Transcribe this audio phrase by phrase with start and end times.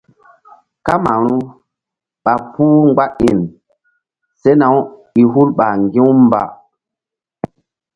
[0.85, 1.35] Kamaru
[2.23, 3.39] ɓa puh mgba iŋ
[4.41, 4.79] sena-u
[5.21, 6.41] i hul ɓa ŋgi̧-u mba.